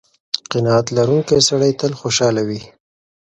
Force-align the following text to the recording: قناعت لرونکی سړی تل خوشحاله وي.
قناعت 0.51 0.87
لرونکی 0.97 1.39
سړی 1.49 1.71
تل 1.79 1.91
خوشحاله 1.99 2.41
وي. 2.47 2.61